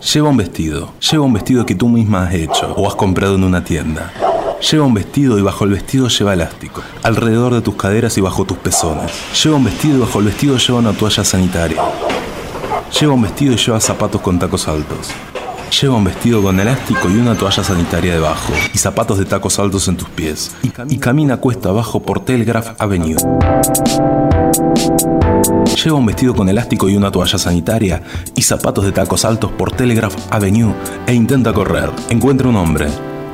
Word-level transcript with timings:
Lleva 0.00 0.28
un 0.28 0.36
vestido. 0.36 0.92
Lleva 1.00 1.24
un 1.24 1.32
vestido 1.32 1.64
que 1.64 1.74
tú 1.74 1.88
misma 1.88 2.24
has 2.24 2.34
hecho 2.34 2.74
o 2.76 2.86
has 2.86 2.94
comprado 2.94 3.36
en 3.36 3.44
una 3.44 3.64
tienda. 3.64 4.12
Lleva 4.70 4.84
un 4.84 4.94
vestido 4.94 5.38
y 5.38 5.42
bajo 5.42 5.64
el 5.64 5.70
vestido 5.70 6.08
lleva 6.08 6.34
elástico. 6.34 6.82
Alrededor 7.02 7.54
de 7.54 7.62
tus 7.62 7.76
caderas 7.76 8.16
y 8.18 8.20
bajo 8.20 8.44
tus 8.44 8.58
pezones. 8.58 9.10
Lleva 9.42 9.56
un 9.56 9.64
vestido 9.64 9.96
y 9.96 10.00
bajo 10.00 10.18
el 10.18 10.26
vestido 10.26 10.58
lleva 10.58 10.78
una 10.80 10.92
toalla 10.92 11.24
sanitaria. 11.24 11.82
Lleva 13.00 13.14
un 13.14 13.22
vestido 13.22 13.54
y 13.54 13.56
lleva 13.56 13.80
zapatos 13.80 14.20
con 14.20 14.38
tacos 14.38 14.68
altos. 14.68 15.08
Lleva 15.70 15.96
un 15.96 16.04
vestido 16.04 16.42
con 16.42 16.58
elástico 16.60 17.10
y 17.10 17.16
una 17.16 17.34
toalla 17.34 17.62
sanitaria 17.62 18.14
debajo, 18.14 18.52
y 18.72 18.78
zapatos 18.78 19.18
de 19.18 19.24
tacos 19.24 19.58
altos 19.58 19.88
en 19.88 19.96
tus 19.96 20.08
pies, 20.08 20.54
y, 20.62 20.96
camina 20.98 21.38
cuesta 21.38 21.70
abajo 21.70 22.00
por 22.00 22.24
Telegraph 22.24 22.80
Avenue. 22.80 23.16
Lleva 25.84 25.98
un 25.98 26.06
vestido 26.06 26.34
con 26.34 26.48
elástico 26.48 26.88
y 26.88 26.96
una 26.96 27.10
toalla 27.10 27.36
sanitaria, 27.36 28.02
y 28.34 28.42
zapatos 28.42 28.84
de 28.84 28.92
tacos 28.92 29.24
altos 29.24 29.50
por 29.52 29.72
Telegraph 29.72 30.14
Avenue, 30.30 30.72
e 31.06 31.12
intenta 31.12 31.52
correr. 31.52 31.90
Encuentra 32.10 32.48
un 32.48 32.56
hombre. 32.56 32.86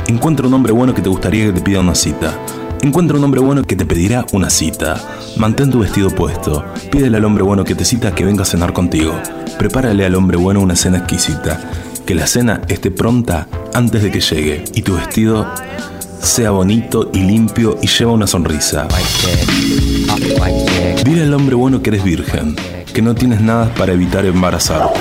Encuentra 0.08 0.46
un 0.46 0.54
hombre 0.54 0.72
bueno 0.72 0.94
que 0.94 1.02
te 1.02 1.10
gustaría 1.10 1.46
que 1.46 1.52
te 1.52 1.60
pida 1.60 1.80
una 1.80 1.94
cita. 1.94 2.36
Encuentra 2.80 3.18
un 3.18 3.24
hombre 3.24 3.40
bueno 3.40 3.62
que 3.62 3.76
te 3.76 3.84
pedirá 3.84 4.24
una 4.32 4.50
cita. 4.50 5.00
Mantén 5.36 5.70
tu 5.70 5.80
vestido 5.80 6.10
puesto. 6.10 6.64
Pídele 6.90 7.18
al 7.18 7.24
hombre 7.24 7.44
bueno 7.44 7.62
que 7.62 7.76
te 7.76 7.84
cita 7.84 8.12
que 8.14 8.24
venga 8.24 8.42
a 8.42 8.46
cenar 8.46 8.72
contigo. 8.72 9.12
Prepárale 9.58 10.04
al 10.04 10.16
hombre 10.16 10.36
bueno 10.38 10.60
una 10.60 10.74
cena 10.74 10.98
exquisita 10.98 11.60
que 12.06 12.14
la 12.14 12.26
cena 12.26 12.62
esté 12.68 12.90
pronta 12.90 13.48
antes 13.74 14.02
de 14.02 14.10
que 14.10 14.20
llegue 14.20 14.64
y 14.74 14.82
tu 14.82 14.94
vestido 14.94 15.46
sea 16.20 16.50
bonito 16.50 17.10
y 17.12 17.20
limpio 17.20 17.78
y 17.82 17.86
lleva 17.86 18.12
una 18.12 18.26
sonrisa. 18.26 18.88
Dile 21.04 21.22
al 21.22 21.34
hombre 21.34 21.54
bueno 21.54 21.82
que 21.82 21.90
eres 21.90 22.04
virgen, 22.04 22.56
que 22.92 23.02
no 23.02 23.14
tienes 23.14 23.40
nada 23.40 23.72
para 23.74 23.92
evitar 23.92 24.24
embarazarte 24.24 25.00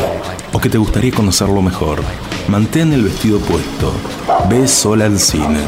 o 0.53 0.59
que 0.59 0.69
te 0.69 0.77
gustaría 0.77 1.11
conocerlo 1.11 1.61
mejor. 1.61 2.01
Mantén 2.47 2.93
el 2.93 3.03
vestido 3.03 3.39
puesto, 3.39 3.93
ve 4.49 4.67
sola 4.67 5.05
al 5.05 5.19
cine. 5.19 5.59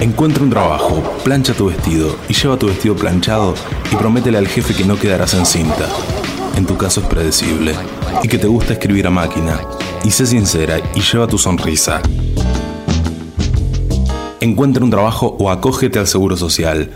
Encuentra 0.00 0.42
un 0.42 0.50
trabajo, 0.50 1.02
plancha 1.24 1.54
tu 1.54 1.66
vestido 1.66 2.16
y 2.28 2.34
lleva 2.34 2.58
tu 2.58 2.66
vestido 2.66 2.96
planchado 2.96 3.54
y 3.90 3.96
prométele 3.96 4.38
al 4.38 4.48
jefe 4.48 4.74
que 4.74 4.84
no 4.84 4.96
quedarás 4.96 5.34
en 5.34 5.46
cinta. 5.46 5.88
En 6.56 6.66
tu 6.66 6.76
caso 6.76 7.00
es 7.00 7.06
predecible 7.06 7.74
y 8.22 8.28
que 8.28 8.38
te 8.38 8.46
gusta 8.46 8.74
escribir 8.74 9.06
a 9.06 9.10
máquina 9.10 9.58
y 10.04 10.10
sé 10.10 10.26
sincera 10.26 10.78
y 10.94 11.00
lleva 11.00 11.26
tu 11.26 11.38
sonrisa. 11.38 12.02
Encuentra 14.40 14.84
un 14.84 14.90
trabajo 14.90 15.36
o 15.38 15.50
acógete 15.50 15.98
al 15.98 16.06
seguro 16.06 16.36
social. 16.36 16.90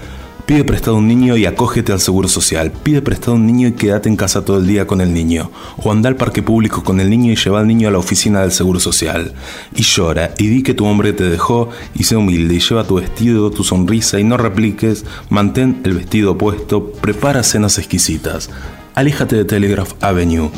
Pide 0.44 0.64
prestado 0.64 0.96
un 0.96 1.08
niño 1.08 1.36
y 1.36 1.44
acógete 1.44 1.92
al 1.92 2.00
seguro 2.00 2.28
social. 2.28 2.70
Pide 2.70 3.02
prestado 3.02 3.34
un 3.34 3.46
niño 3.46 3.68
y 3.68 3.72
quédate 3.72 4.08
en 4.08 4.16
casa 4.16 4.44
todo 4.44 4.58
el 4.58 4.66
día 4.66 4.86
con 4.86 5.00
el 5.00 5.12
niño. 5.12 5.50
O 5.82 5.92
anda 5.92 6.08
al 6.08 6.16
parque 6.16 6.42
público 6.42 6.82
con 6.82 7.00
el 7.00 7.10
niño 7.10 7.32
y 7.32 7.36
lleva 7.36 7.60
al 7.60 7.66
niño 7.66 7.88
a 7.88 7.90
la 7.90 7.98
oficina 7.98 8.40
del 8.40 8.52
seguro 8.52 8.80
social. 8.80 9.32
Y 9.74 9.82
llora 9.82 10.32
y 10.38 10.46
di 10.46 10.62
que 10.62 10.74
tu 10.74 10.86
hombre 10.86 11.12
te 11.12 11.24
dejó 11.24 11.68
y 11.94 12.04
sé 12.04 12.16
humilde 12.16 12.54
y 12.54 12.60
lleva 12.60 12.84
tu 12.84 12.96
vestido, 12.96 13.50
tu 13.50 13.62
sonrisa 13.64 14.20
y 14.20 14.24
no 14.24 14.36
repliques. 14.36 15.04
Mantén 15.28 15.80
el 15.84 15.94
vestido 15.94 16.38
puesto. 16.38 16.92
Prepara 16.92 17.42
cenas 17.42 17.78
exquisitas. 17.78 18.48
Aléjate 18.94 19.36
de 19.36 19.44
Telegraph 19.44 19.92
Avenue 20.00 20.50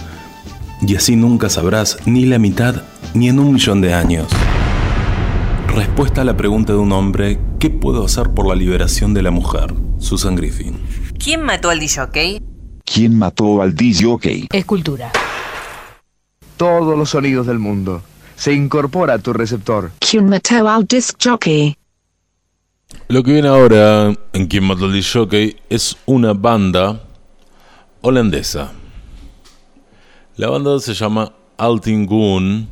y 0.86 0.96
así 0.96 1.16
nunca 1.16 1.48
sabrás 1.48 1.98
ni 2.06 2.24
la 2.24 2.38
mitad 2.38 2.82
ni 3.14 3.28
en 3.28 3.38
un 3.38 3.52
millón 3.52 3.80
de 3.80 3.94
años. 3.94 4.28
Respuesta 5.74 6.22
a 6.22 6.24
la 6.24 6.36
pregunta 6.36 6.72
de 6.72 6.78
un 6.78 6.92
hombre, 6.92 7.38
¿qué 7.58 7.70
puedo 7.70 8.04
hacer 8.04 8.30
por 8.30 8.48
la 8.48 8.54
liberación 8.54 9.14
de 9.14 9.22
la 9.22 9.30
mujer? 9.30 9.74
Susan 9.98 10.34
Griffin. 10.34 10.78
¿Quién 11.22 11.42
mató 11.42 11.70
al 11.70 11.78
DJ? 11.78 12.42
¿Quién 12.84 13.18
mató 13.18 13.62
al 13.62 13.74
DJ? 13.74 14.48
Escultura. 14.52 15.12
Todos 16.56 16.98
los 16.98 17.10
sonidos 17.10 17.46
del 17.46 17.58
mundo. 17.58 18.02
Se 18.36 18.52
incorpora 18.52 19.14
a 19.14 19.18
tu 19.18 19.32
receptor. 19.32 19.92
¿Quién 19.98 20.28
mató 20.28 20.68
al 20.68 20.86
disc 20.86 21.16
jockey? 21.22 21.76
Lo 23.08 23.22
que 23.22 23.32
viene 23.32 23.48
ahora 23.48 24.12
en 24.32 24.46
Quién 24.46 24.64
mató 24.64 24.86
al 24.86 24.92
disc 24.92 25.12
jockey 25.12 25.56
es 25.68 25.96
una 26.06 26.32
banda 26.32 27.04
holandesa 28.00 28.72
la 30.40 30.48
banda 30.48 30.80
se 30.80 30.94
llama 30.94 31.34
Altingun 31.58 32.70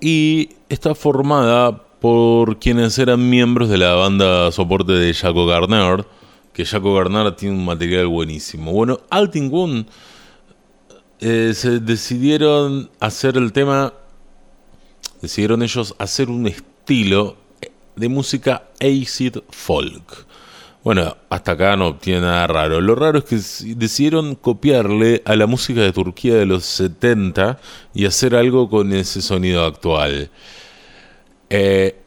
y 0.00 0.48
está 0.70 0.94
formada 0.94 1.84
por 2.00 2.58
quienes 2.60 2.98
eran 2.98 3.28
miembros 3.28 3.68
de 3.68 3.76
la 3.76 3.92
banda 3.92 4.50
soporte 4.52 4.92
de 4.92 5.12
Jaco 5.12 5.44
Garner, 5.44 6.06
que 6.54 6.64
Jaco 6.64 6.94
Garner 6.94 7.36
tiene 7.36 7.56
un 7.56 7.66
material 7.66 8.06
buenísimo. 8.06 8.72
Bueno, 8.72 9.00
Altingun 9.10 9.86
eh, 11.20 11.52
se 11.54 11.78
decidieron 11.78 12.88
hacer 13.00 13.36
el 13.36 13.52
tema, 13.52 13.92
decidieron 15.20 15.62
ellos 15.62 15.94
hacer 15.98 16.30
un 16.30 16.46
estilo 16.46 17.36
de 17.96 18.08
música 18.08 18.62
acid 18.80 19.36
folk. 19.50 20.26
Bueno, 20.84 21.16
hasta 21.30 21.52
acá 21.52 21.76
no 21.76 21.96
tiene 21.96 22.22
nada 22.22 22.46
raro. 22.48 22.80
Lo 22.80 22.96
raro 22.96 23.18
es 23.18 23.24
que 23.24 23.36
decidieron 23.76 24.34
copiarle 24.34 25.22
a 25.24 25.36
la 25.36 25.46
música 25.46 25.80
de 25.80 25.92
Turquía 25.92 26.34
de 26.34 26.46
los 26.46 26.64
70 26.64 27.60
y 27.94 28.06
hacer 28.06 28.34
algo 28.34 28.68
con 28.68 28.92
ese 28.92 29.22
sonido 29.22 29.64
actual. 29.64 30.30
Eh, 31.50 32.02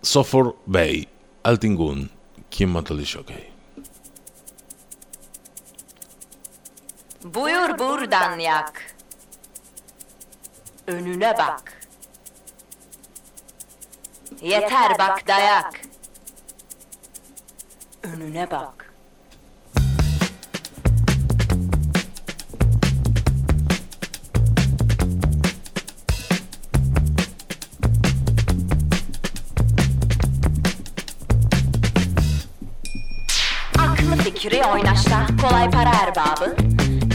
Sofor 0.00 0.58
Bey, 0.66 1.08
Altingun, 1.42 2.10
¿quién 2.50 2.70
mató 2.70 2.94
el 2.94 3.04
jockey? 3.04 3.54
Buyur 7.24 7.78
buradan 7.78 8.38
yak. 8.38 8.94
Önüne 10.86 11.32
bak. 11.38 11.72
Yeter 14.42 14.98
bak 14.98 15.26
dayak. 15.26 15.93
Önüne 18.04 18.50
bak. 18.50 18.94
Aklı 33.78 34.16
fikri 34.16 34.64
oynaşta 34.64 35.26
kolay 35.42 35.70
para 35.70 35.90
erbabı 35.90 36.56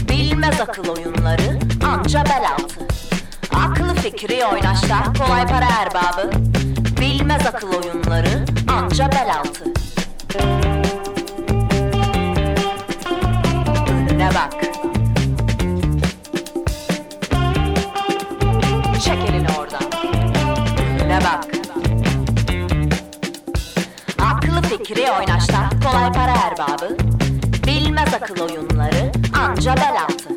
Bilmez 0.08 0.60
akıl 0.60 0.88
oyunları 0.88 1.58
anca 1.86 2.24
bel 2.24 2.42
altı 2.52 2.80
Aklı 3.54 3.94
fikri 3.94 4.44
oynaşta 4.46 5.12
kolay 5.18 5.46
para 5.46 5.68
erbabı 5.80 6.30
Bilmez 7.00 7.46
akıl 7.46 7.68
oyunları 7.68 8.44
anca 8.68 9.12
bel 9.12 9.34
altı 9.38 9.70
bak. 14.40 14.52
Çek 19.04 19.18
elini 19.28 19.46
oradan. 19.58 19.82
Önüne 20.78 21.18
bak. 21.24 21.44
Aklı 24.18 24.62
fikri 24.62 25.10
oynaşta 25.12 25.70
kolay 25.84 26.12
para 26.12 26.32
erbabı. 26.32 26.96
Bilmez 27.66 28.14
akıl 28.14 28.40
oyunları 28.40 29.12
anca 29.44 29.76
bel 29.76 30.02
altı. 30.02 30.28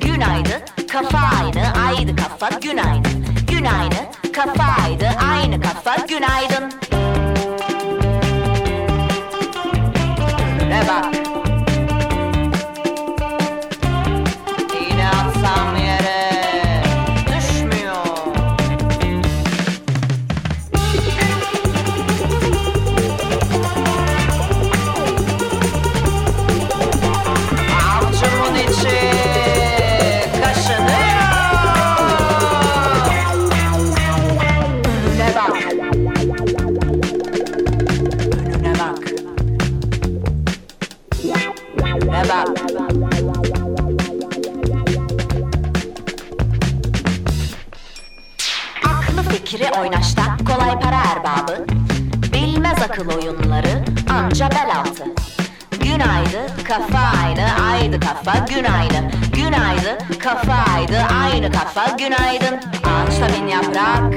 Günaydın 0.00 0.62
kafa 0.92 1.18
aynı 1.18 1.86
aydı 1.86 2.16
kafa 2.16 2.58
günaydın. 2.58 3.26
Günaydın 3.50 4.32
kafa 4.32 4.82
aydı 4.82 5.08
aynı 5.32 5.60
kafa 5.60 5.96
günaydın. 5.96 6.87
takıl 52.88 53.08
oyunları 53.08 53.84
anca 54.10 54.50
bel 54.50 54.76
altı. 54.80 55.04
Günaydı 55.80 56.64
kafa 56.68 56.98
aynı, 57.24 57.72
aydı 57.72 58.00
kafa, 58.00 58.46
gün 58.48 58.64
aynı. 58.64 59.98
Kafa 60.18 60.72
aydı, 60.74 60.98
aynı 61.22 61.52
kafa, 61.52 61.96
günaydın. 61.96 62.56
Ağaçta 62.84 63.28
bin 63.28 63.46
yaprak, 63.46 64.12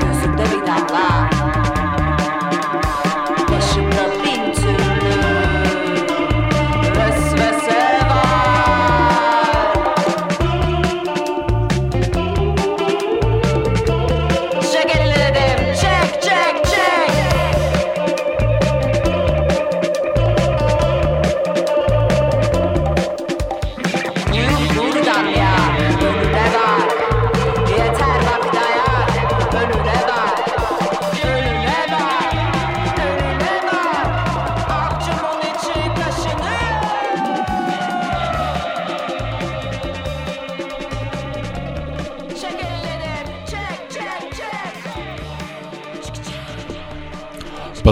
gözümde 0.00 0.44
bir 0.44 0.66
damla. 0.66 1.61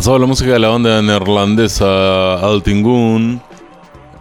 Pasaba 0.00 0.18
la 0.18 0.24
música 0.24 0.52
de 0.54 0.58
la 0.58 0.70
banda 0.70 1.02
neerlandesa 1.02 2.36
Altingun, 2.36 3.38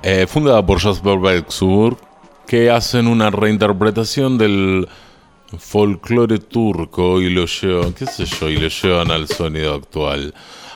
eh, 0.04 0.28
fundada 0.28 0.66
por 0.66 0.78
Jasper 0.78 1.18
Bergsburg, 1.18 1.98
que 2.46 2.70
hacen 2.70 3.08
una 3.08 3.30
reinterpretación 3.30 4.38
del 4.38 4.90
folclore 5.58 6.40
turco 6.40 7.22
y 7.22 7.30
lo 7.30 7.46
llevan, 7.46 7.94
qué 7.94 8.08
sé 8.08 8.26
yo, 8.26 8.50
y 8.50 8.58
lo 8.58 8.68
llevan 8.68 9.10
al 9.10 9.30
sonido 9.30 9.74
actual. 9.74 10.34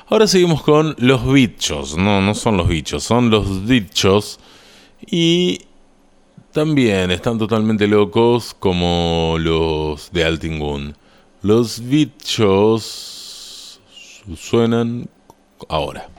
Ahora 0.07 0.25
seguimos 0.25 0.63
con 0.63 0.95
los 1.00 1.29
bichos, 1.29 1.97
no, 1.97 2.21
no 2.21 2.33
son 2.33 2.55
los 2.55 2.69
bichos, 2.69 3.03
son 3.03 3.29
los 3.29 3.67
dichos 3.67 4.39
y 5.05 5.63
también 6.53 7.11
están 7.11 7.38
totalmente 7.38 7.89
locos 7.89 8.55
como 8.57 9.35
los 9.38 10.13
de 10.13 10.23
Altingun. 10.23 10.95
Los 11.41 11.81
bichos 11.81 13.23
suenan 14.36 15.08
ahora. 15.70 16.12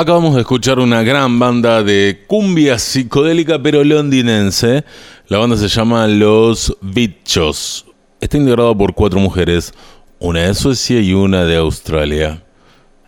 Acabamos 0.00 0.34
de 0.34 0.40
escuchar 0.40 0.78
una 0.78 1.02
gran 1.02 1.38
banda 1.38 1.82
de 1.82 2.24
cumbia 2.26 2.78
psicodélica 2.78 3.62
pero 3.62 3.84
londinense. 3.84 4.82
La 5.28 5.36
banda 5.36 5.58
se 5.58 5.68
llama 5.68 6.06
Los 6.06 6.74
Bichos. 6.80 7.84
Está 8.18 8.38
integrada 8.38 8.74
por 8.74 8.94
cuatro 8.94 9.20
mujeres, 9.20 9.74
una 10.18 10.40
de 10.40 10.54
Suecia 10.54 11.02
y 11.02 11.12
una 11.12 11.44
de 11.44 11.56
Australia. 11.56 12.42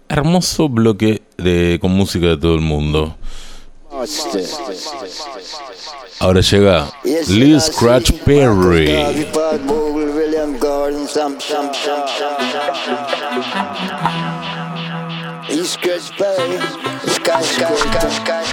Hermoso 0.06 0.68
bloque 0.68 1.22
de, 1.38 1.78
con 1.80 1.92
música 1.92 2.26
de 2.26 2.36
todo 2.36 2.56
el 2.56 2.60
mundo. 2.60 3.16
Ahora 6.20 6.42
llega 6.42 6.92
Lee 7.26 7.58
Scratch 7.58 8.12
Perry. 8.26 8.90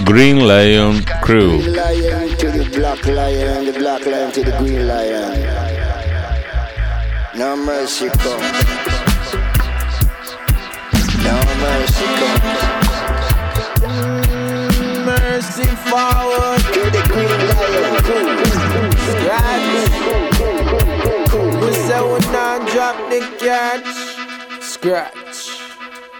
Green 0.05 0.47
Lion 0.47 1.03
Crew. 1.23 1.57
lion 1.57 2.37
to 2.37 2.51
the 2.51 2.69
black 2.75 3.03
lion, 3.07 3.65
the 3.65 3.73
black 3.73 4.05
lion 4.05 4.31
to 4.31 4.43
the 4.43 4.51
green 4.59 4.87
lion. 4.87 5.41
No 7.35 7.55
mercy 7.55 8.09
come. 8.09 8.41
No 11.25 11.35
mercy 11.65 12.05
come. 12.19 12.41
Mercy 15.05 15.65
forward 15.89 16.61
To 16.73 16.81
the 16.93 17.01
green 17.09 17.39
lion 17.49 17.93
crew. 18.05 18.29
Scratch 19.09 19.65
We 21.65 21.71
say 21.73 22.01
we 22.05 22.19
not 22.31 22.59
drop 22.69 22.95
the 23.09 23.19
catch 23.39 23.89
Scratch 24.61 25.28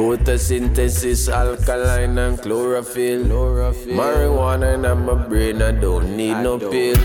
Photosynthesis, 0.00 1.28
alkaline 1.28 2.16
and 2.16 2.40
chlorophyll. 2.40 3.24
Marijuana 3.92 4.72
in 4.72 5.04
my 5.04 5.28
brain, 5.28 5.60
I 5.60 5.72
don't 5.72 6.16
need 6.16 6.40
no 6.40 6.58
pill. 6.58 6.96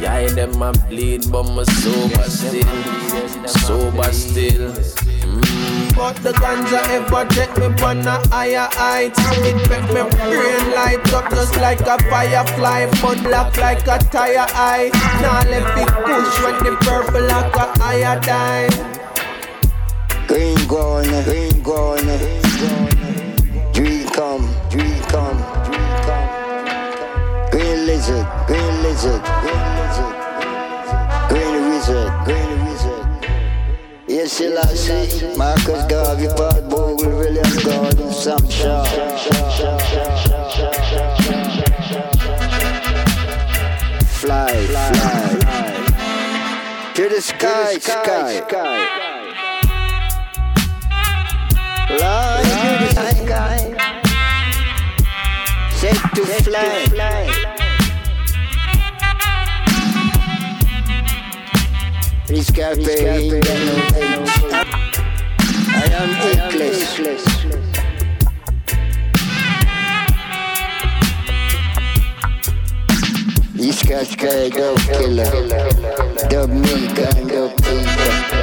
Yeah, 0.00 0.26
them 0.28 0.62
I 0.62 0.72
bleed, 0.88 1.30
but 1.30 1.42
my 1.42 1.64
sober 1.64 2.24
still. 2.30 2.64
Sober 3.46 4.10
still. 4.10 4.72
Mm. 4.72 5.94
But 5.94 6.16
the 6.24 6.32
ganja 6.32 6.80
ever 6.96 7.28
take 7.28 7.54
me 7.58 7.66
on 7.84 8.06
a 8.08 8.26
higher 8.28 8.68
height. 8.72 9.12
It 9.44 9.56
make 9.68 9.88
me 9.92 10.02
brain 10.16 10.64
light 10.72 11.12
up 11.12 11.28
just 11.28 11.56
like 11.58 11.82
a 11.82 11.98
firefly, 12.08 12.86
but 13.02 13.22
black 13.22 13.54
like 13.58 13.86
a 13.86 13.98
tire 14.10 14.46
eye. 14.48 14.88
Now 15.20 15.42
let 15.44 15.76
me 15.76 15.84
push 15.84 16.42
when 16.42 16.56
the 16.64 16.74
purple 16.80 17.20
like 17.20 17.54
a 17.54 17.68
iodine. 17.84 18.92
Green 20.26 20.66
going, 20.66 21.24
green 21.24 21.51
going, 21.62 22.04
dream 23.72 24.06
come, 24.08 24.48
dream 24.68 25.00
come, 25.02 25.38
dream 25.64 25.92
come. 26.02 26.30
Green 27.50 27.86
lizard, 27.86 28.26
green 28.46 28.82
lizard, 28.82 29.22
green 29.40 29.66
lizard, 29.78 30.14
green 31.28 31.68
wizard, 31.68 32.12
green 32.24 32.64
wizard. 32.64 33.06
Yes, 34.08 34.32
Selassie, 34.32 35.36
Marcus 35.36 35.84
Garvey, 35.86 36.28
Paul 36.36 36.62
Bogle, 36.68 37.16
William 37.16 37.52
Gordon, 37.62 38.12
Sam 38.12 38.48
Shaw. 38.50 38.84
Fly, 44.20 44.66
fly, 44.66 44.92
to 46.94 47.08
the 47.08 47.20
sky, 47.20 47.78
sky, 47.78 48.40
sky. 48.48 49.11
Lord, 52.00 52.46
you 52.46 52.88
the 52.88 52.92
high 52.96 53.24
guy. 53.26 53.60
Set 55.72 55.98
to 56.14 56.22
Set 56.24 56.44
fly. 56.44 56.84
To 56.84 56.90
fly. 56.90 57.22
Riscapé, 62.28 62.96
I 65.68 65.84
am 66.00 66.10
helpless. 66.14 66.80
This 73.54 73.82
guy's 73.82 74.16
kind 74.16 74.56
of 74.56 74.76
killer, 74.88 75.30
the 76.30 76.48
mean 76.48 76.88
kind 76.96 77.30
of 77.32 77.50
killer. 77.62 78.41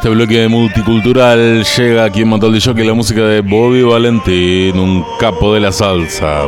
Este 0.00 0.08
bloque 0.08 0.48
multicultural 0.48 1.62
llega 1.62 2.04
aquí 2.04 2.22
en 2.22 2.30
Mató 2.30 2.46
el 2.46 2.58
Jockey 2.58 2.86
la 2.86 2.94
música 2.94 3.20
de 3.20 3.42
Bobby 3.42 3.82
Valentín, 3.82 4.78
un 4.78 5.04
capo 5.18 5.52
de 5.52 5.60
la 5.60 5.72
salsa. 5.72 6.46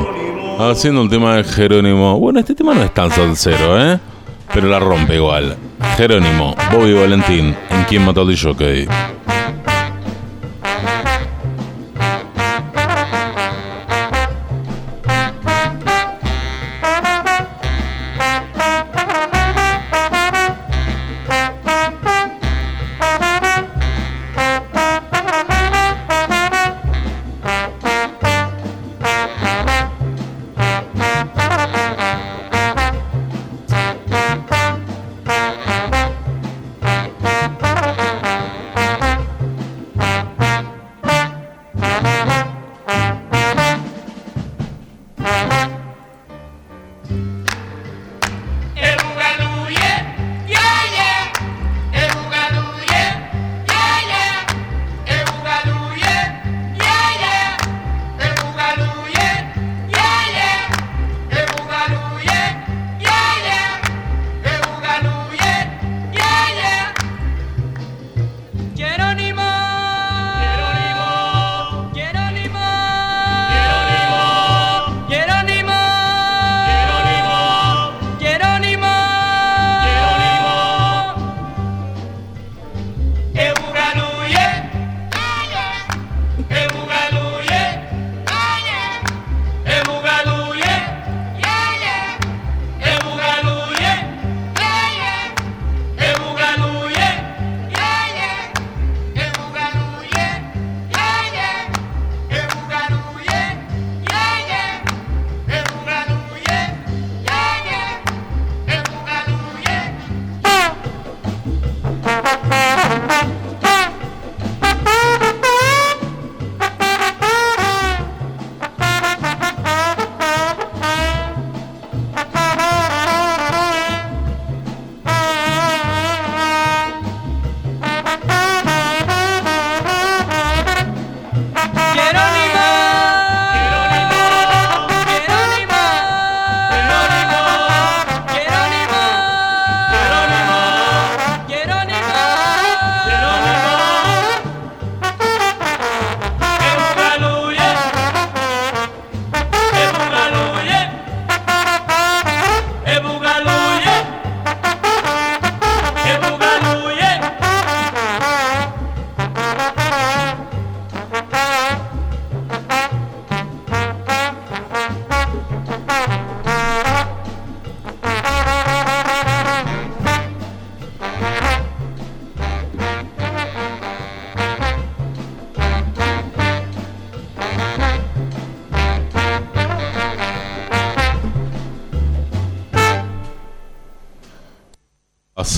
Haciendo 0.59 1.03
un 1.03 1.11
tema 1.11 1.37
de 1.37 1.45
Jerónimo. 1.45 2.19
Bueno, 2.19 2.41
este 2.41 2.55
tema 2.55 2.73
no 2.73 2.83
es 2.83 2.95
tan 2.95 3.11
salsero, 3.11 3.79
¿eh? 3.79 4.01
Pero 4.55 4.69
la 4.71 4.79
rompe 4.79 5.17
igual. 5.17 5.55
Jerónimo, 5.99 6.57
Bobby 6.73 6.95
Valentín, 6.95 7.55
en 7.69 7.85
quien 7.85 8.07
mató 8.07 8.23
el 8.23 8.41
Jockey. 8.41 8.89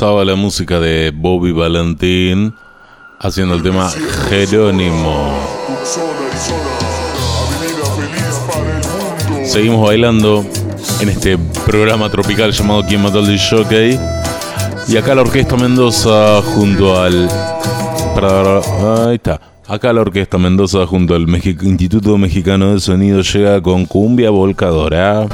La 0.04 0.34
música 0.34 0.80
de 0.80 1.12
Bobby 1.14 1.50
Valentín 1.50 2.54
haciendo 3.18 3.54
el 3.54 3.62
tema 3.62 3.90
Jerónimo. 4.28 5.32
Seguimos 9.46 9.86
bailando 9.86 10.44
en 11.00 11.08
este 11.08 11.38
programa 11.64 12.10
tropical 12.10 12.52
llamado 12.52 12.84
Quien 12.84 13.02
mató 13.02 13.20
al 13.20 13.38
Jockey. 13.38 13.98
Y 14.88 14.96
acá 14.98 15.14
la 15.14 15.22
Orquesta 15.22 15.56
Mendoza 15.56 16.42
junto 16.42 17.00
al. 17.00 17.26
Ahí 19.08 19.14
está. 19.14 19.40
Acá 19.66 19.90
la 19.94 20.02
Orquesta 20.02 20.36
Mendoza 20.36 20.86
junto 20.86 21.14
al 21.14 21.26
Instituto 21.62 22.18
Mexicano 22.18 22.74
de 22.74 22.80
Sonido 22.80 23.22
llega 23.22 23.62
con 23.62 23.86
Cumbia 23.86 24.28
Volcadora. 24.28 25.26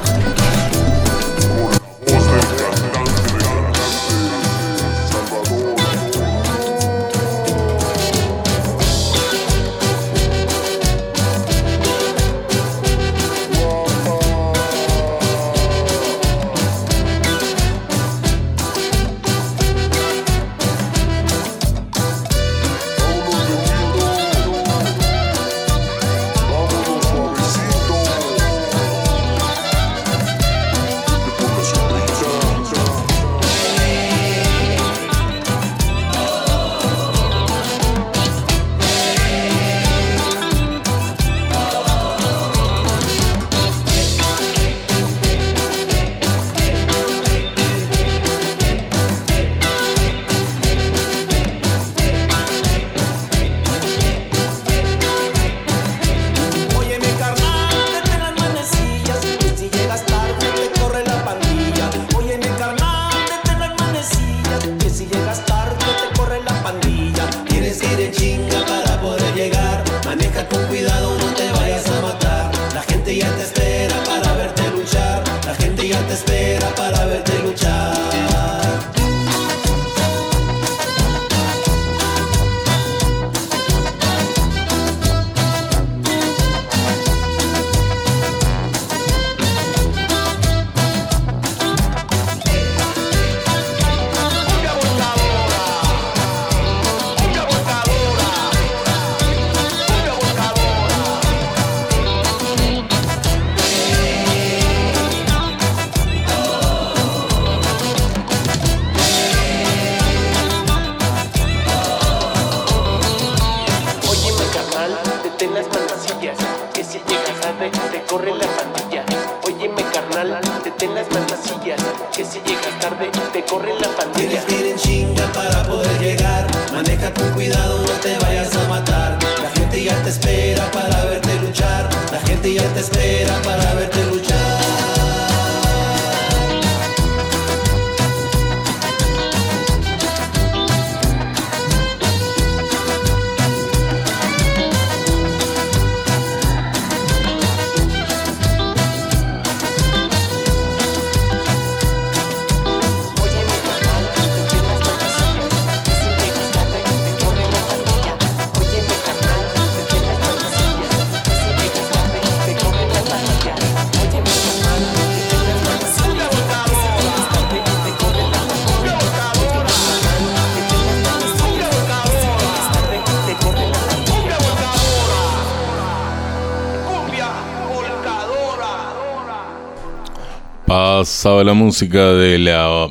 Pasaba 181.21 181.43
la 181.43 181.53
música 181.53 182.13
de 182.13 182.39
la, 182.39 182.89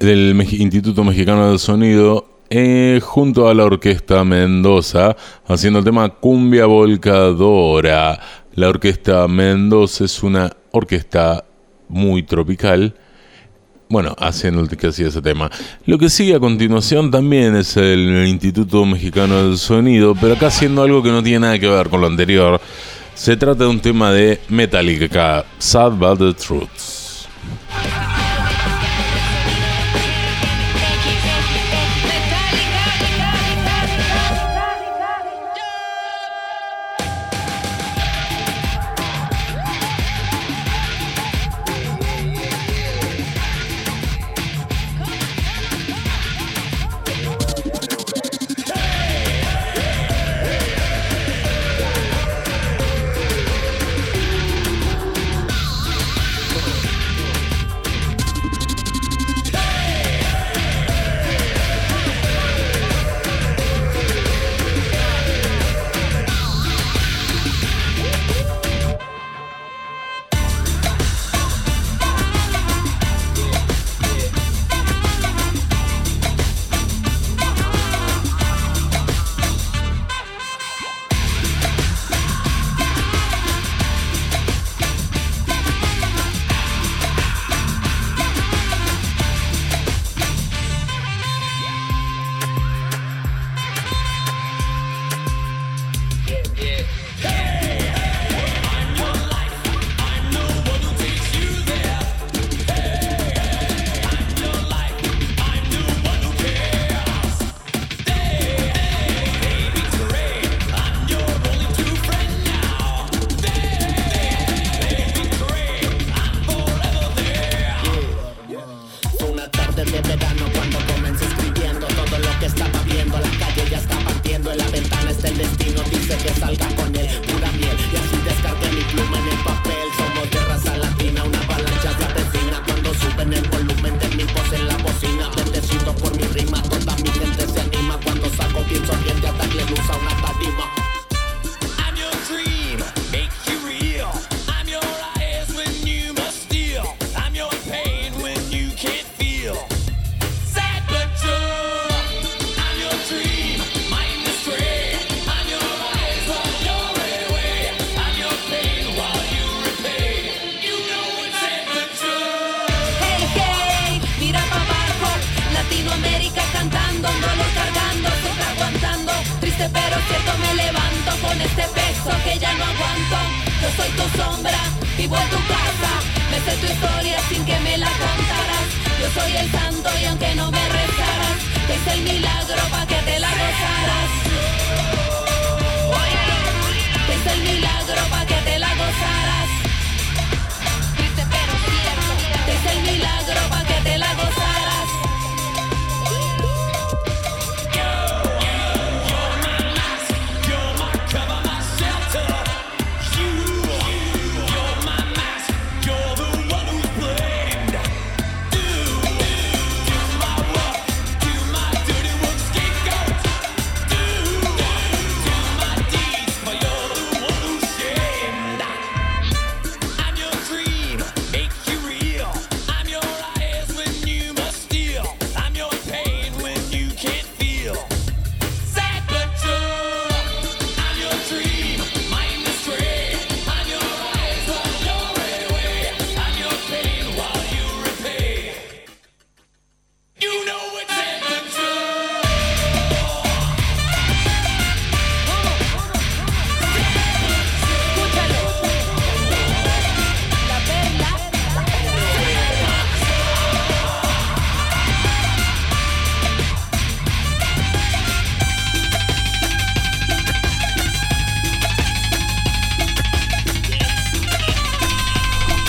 del 0.00 0.40
Instituto 0.58 1.04
Mexicano 1.04 1.50
del 1.50 1.58
Sonido 1.58 2.40
eh, 2.48 2.98
junto 3.02 3.46
a 3.46 3.52
la 3.52 3.66
Orquesta 3.66 4.24
Mendoza 4.24 5.14
haciendo 5.46 5.80
el 5.80 5.84
tema 5.84 6.08
Cumbia 6.08 6.64
Volcadora. 6.64 8.18
La 8.54 8.70
Orquesta 8.70 9.28
Mendoza 9.28 10.06
es 10.06 10.22
una 10.22 10.50
orquesta 10.70 11.44
muy 11.90 12.22
tropical. 12.22 12.94
Bueno, 13.90 14.16
haciendo 14.18 14.62
el 14.62 14.74
que 14.74 14.86
hacía 14.86 15.08
ese 15.08 15.20
tema. 15.20 15.50
Lo 15.84 15.98
que 15.98 16.08
sigue 16.08 16.36
a 16.36 16.40
continuación 16.40 17.10
también 17.10 17.54
es 17.54 17.76
el 17.76 18.26
Instituto 18.26 18.86
Mexicano 18.86 19.46
del 19.46 19.58
Sonido, 19.58 20.14
pero 20.18 20.36
acá 20.36 20.46
haciendo 20.46 20.82
algo 20.82 21.02
que 21.02 21.10
no 21.10 21.22
tiene 21.22 21.40
nada 21.40 21.58
que 21.58 21.68
ver 21.68 21.90
con 21.90 22.00
lo 22.00 22.06
anterior. 22.06 22.58
Se 23.14 23.36
trata 23.36 23.64
de 23.64 23.68
un 23.68 23.80
tema 23.80 24.10
de 24.10 24.40
Metallica, 24.48 25.44
Sad 25.58 25.92
But 25.92 26.18
the 26.18 26.32
Truth. 26.32 26.95
Yeah. 27.84 28.12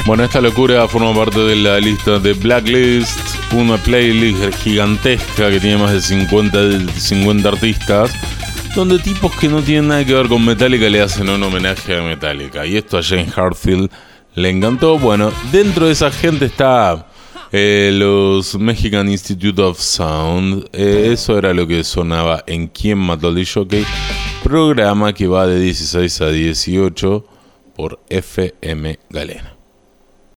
Bueno, 0.07 0.23
esta 0.23 0.39
locura 0.39 0.87
forma 0.87 1.13
parte 1.13 1.41
de 1.41 1.57
la 1.57 1.81
lista 1.81 2.17
de 2.17 2.31
Blacklist, 2.31 3.19
una 3.51 3.75
playlist 3.75 4.55
gigantesca 4.59 5.51
que 5.51 5.59
tiene 5.59 5.75
más 5.75 5.91
de 5.91 5.99
50, 5.99 6.63
de 6.63 6.91
50 6.93 7.49
artistas, 7.49 8.13
donde 8.73 8.99
tipos 8.99 9.35
que 9.35 9.49
no 9.49 9.61
tienen 9.61 9.89
nada 9.89 10.05
que 10.05 10.13
ver 10.13 10.29
con 10.29 10.45
Metallica 10.45 10.87
le 10.87 11.01
hacen 11.01 11.27
un 11.27 11.43
homenaje 11.43 11.97
a 11.97 12.03
Metallica. 12.03 12.65
Y 12.65 12.77
esto 12.77 12.97
a 12.97 13.03
Jane 13.03 13.27
Hartfield 13.35 13.91
le 14.33 14.49
encantó. 14.49 14.97
Bueno, 14.97 15.29
dentro 15.51 15.87
de 15.87 15.91
esa 15.91 16.09
gente 16.09 16.45
está 16.45 17.07
eh, 17.51 17.91
los 17.93 18.57
Mexican 18.57 19.11
Institute 19.11 19.61
of 19.61 19.77
Sound. 19.77 20.69
Eh, 20.71 21.09
eso 21.11 21.37
era 21.37 21.53
lo 21.53 21.67
que 21.67 21.83
sonaba 21.83 22.45
en 22.47 22.67
Quién 22.67 22.97
mató 22.97 23.27
al 23.27 23.45
Jockey, 23.45 23.85
programa 24.41 25.11
que 25.11 25.27
va 25.27 25.45
de 25.47 25.59
16 25.59 26.21
a 26.21 26.29
18 26.29 27.25
por 27.75 27.99
FM 28.07 28.99
Galena. 29.09 29.56